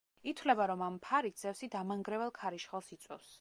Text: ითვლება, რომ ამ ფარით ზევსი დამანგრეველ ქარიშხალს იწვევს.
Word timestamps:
ითვლება, 0.29 0.65
რომ 0.71 0.81
ამ 0.85 0.97
ფარით 1.03 1.37
ზევსი 1.43 1.69
დამანგრეველ 1.77 2.33
ქარიშხალს 2.41 2.91
იწვევს. 2.97 3.29